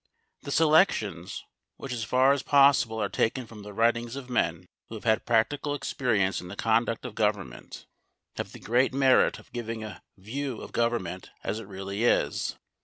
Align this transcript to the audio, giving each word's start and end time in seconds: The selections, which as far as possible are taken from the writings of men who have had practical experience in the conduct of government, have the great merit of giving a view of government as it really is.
The 0.41 0.49
selections, 0.51 1.43
which 1.77 1.93
as 1.93 2.03
far 2.03 2.33
as 2.33 2.41
possible 2.41 2.99
are 2.99 3.07
taken 3.07 3.45
from 3.45 3.61
the 3.61 3.71
writings 3.71 4.15
of 4.15 4.31
men 4.31 4.65
who 4.89 4.95
have 4.95 5.03
had 5.03 5.27
practical 5.27 5.75
experience 5.75 6.41
in 6.41 6.47
the 6.47 6.55
conduct 6.55 7.05
of 7.05 7.13
government, 7.13 7.85
have 8.37 8.51
the 8.51 8.57
great 8.59 8.95
merit 8.95 9.37
of 9.37 9.53
giving 9.53 9.83
a 9.83 10.01
view 10.17 10.59
of 10.59 10.71
government 10.71 11.29
as 11.43 11.59
it 11.59 11.67
really 11.67 12.03
is. 12.03 12.55